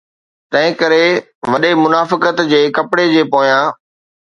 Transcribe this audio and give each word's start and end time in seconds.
تنهنڪري 0.53 1.05
وڏي 1.51 1.71
منافقت 1.83 2.35
جي 2.51 2.63
ڪپڙي 2.77 3.07
جي 3.15 3.23
پويان. 3.31 3.63